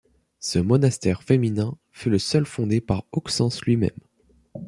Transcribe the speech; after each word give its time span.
Ce 0.39 0.57
monastère 0.57 1.21
féminin 1.21 1.77
fut 1.91 2.09
le 2.09 2.17
seul 2.17 2.47
fondé 2.47 2.81
par 2.81 3.05
Auxence 3.11 3.61
lui-même. 3.65 3.91